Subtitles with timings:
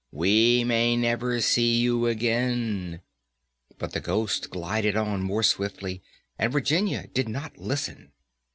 [0.11, 3.03] we may never see you again,"
[3.77, 6.01] but the Ghost glided on more swiftly,
[6.39, 8.11] and Virginia did not listen.